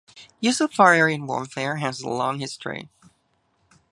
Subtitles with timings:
[0.39, 2.89] Use of fire in warfare has a long history.